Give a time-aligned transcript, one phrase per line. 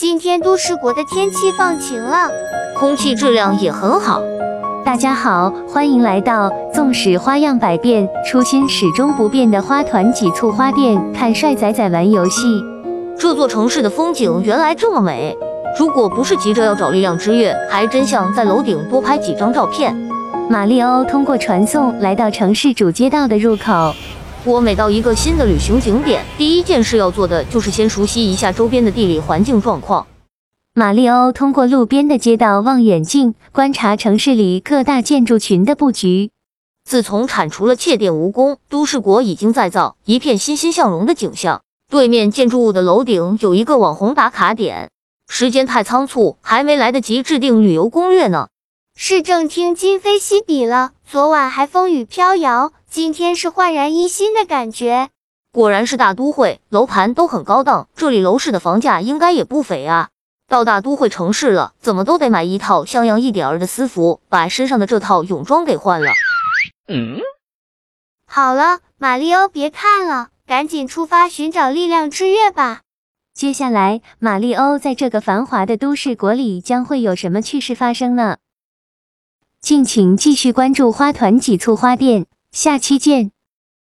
[0.00, 2.30] 今天都市国的天气放晴了，
[2.74, 4.22] 空气质量也很好。
[4.82, 12.64] 大家好，欢迎来到纵使花样百变，初心始终不变的花团几簇花店，看帅仔仔玩游戏。
[13.18, 15.36] 这座城市的风景原来这么美，
[15.78, 19.94] 如果不是急着要找力量之月，还真想在楼顶多拍几张照片。
[20.48, 23.94] 马里欧通过传送来到城市主街道的入口。
[24.42, 30.06] 我每到一个新的旅行景点，第一件事要做的就是先熟悉一下周边的地理环境状况。
[30.72, 36.30] 马里欧通过路边的街道望远镜观察城市里各大建筑群的布局。
[36.88, 41.60] 自从铲除了窃电蜈蚣，都市国已经再造一片欣欣向荣的景象。
[41.90, 44.90] 对面建筑物的楼顶有一个网红打卡点。
[45.28, 48.48] 时间太仓促，还没来得及制定旅游攻略呢。
[48.96, 52.72] 市政厅今非昔比了，昨晚还风雨飘摇。
[52.90, 55.10] 今天是焕然一新的感觉，
[55.52, 60.08] 果然是大都会，楼盘都很高档，这里楼市的房价应该也不菲啊。
[60.48, 66.10] 到大都会城市了，怎么都得买一套像样一点儿的私服，把身上的这套泳装给换了。
[66.88, 67.20] 嗯，
[68.26, 72.80] 好了，马里欧，别看了，赶紧出发寻找力量之月吧。
[73.32, 78.38] 接下来，马里欧在这个繁华的都市国里将会有什么趣事发生呢？
[79.60, 82.26] 敬请继续关注花团几簇花店。
[82.52, 83.32] 下期见。